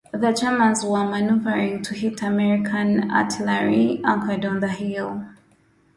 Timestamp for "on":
4.47-4.59